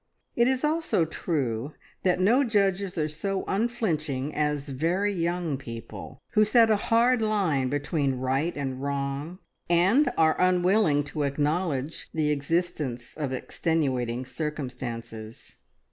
It 0.35 0.47
is 0.47 0.63
also 0.63 1.05
true 1.05 1.75
that 2.01 2.19
no 2.19 2.43
judges 2.43 2.97
are 2.97 3.07
so 3.07 3.43
unflinching 3.47 4.33
as 4.33 4.69
very 4.69 5.13
young 5.13 5.57
people, 5.59 6.17
who 6.31 6.43
set 6.43 6.71
a 6.71 6.75
hard 6.75 7.21
line 7.21 7.69
between 7.69 8.15
right 8.17 8.57
and 8.57 8.81
wrong, 8.81 9.37
and 9.69 10.11
are 10.17 10.41
unwilling 10.41 11.03
to 11.03 11.21
acknowledge 11.21 12.09
the 12.15 12.31
existence 12.31 13.15
of 13.15 13.31
extenuating 13.31 14.25
circumstances. 14.25 15.57